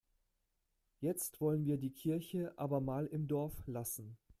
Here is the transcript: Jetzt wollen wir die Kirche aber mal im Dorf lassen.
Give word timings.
Jetzt 0.99 1.41
wollen 1.41 1.67
wir 1.67 1.77
die 1.77 1.91
Kirche 1.93 2.53
aber 2.57 2.81
mal 2.81 3.05
im 3.05 3.27
Dorf 3.27 3.53
lassen. 3.67 4.17